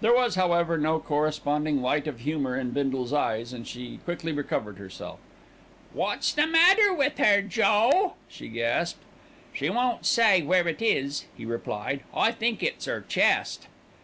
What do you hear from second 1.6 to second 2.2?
light of